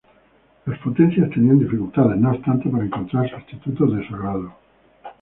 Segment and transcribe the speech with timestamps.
[0.65, 4.51] Las potencias tenían dificultades, no obstante, para encontrar sustitutos de su agrado.